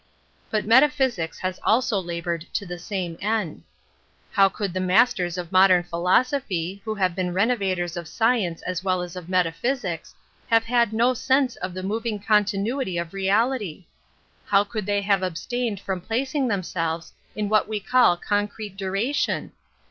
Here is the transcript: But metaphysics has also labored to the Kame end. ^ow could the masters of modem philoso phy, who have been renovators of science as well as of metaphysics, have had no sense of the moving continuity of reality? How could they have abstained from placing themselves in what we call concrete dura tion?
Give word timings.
But 0.49 0.65
metaphysics 0.65 1.37
has 1.37 1.59
also 1.63 1.99
labored 1.99 2.47
to 2.55 2.65
the 2.65 2.77
Kame 2.79 3.19
end. 3.21 3.61
^ow 4.35 4.51
could 4.51 4.73
the 4.73 4.79
masters 4.79 5.37
of 5.37 5.51
modem 5.51 5.83
philoso 5.83 6.41
phy, 6.41 6.81
who 6.83 6.95
have 6.95 7.13
been 7.13 7.35
renovators 7.35 7.95
of 7.95 8.07
science 8.07 8.63
as 8.63 8.83
well 8.83 9.03
as 9.03 9.15
of 9.15 9.29
metaphysics, 9.29 10.15
have 10.49 10.63
had 10.63 10.91
no 10.91 11.13
sense 11.13 11.55
of 11.57 11.75
the 11.75 11.83
moving 11.83 12.17
continuity 12.19 12.97
of 12.97 13.13
reality? 13.13 13.85
How 14.47 14.63
could 14.63 14.87
they 14.87 15.01
have 15.01 15.21
abstained 15.21 15.79
from 15.79 16.01
placing 16.01 16.47
themselves 16.47 17.13
in 17.35 17.47
what 17.47 17.67
we 17.67 17.79
call 17.79 18.17
concrete 18.17 18.75
dura 18.75 19.13
tion? 19.13 19.51